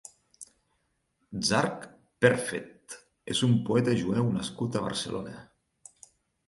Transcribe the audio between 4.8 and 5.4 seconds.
a Barcelona.